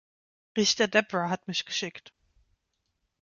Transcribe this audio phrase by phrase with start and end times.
[0.57, 2.11] Richter Debra hat mich geschickt.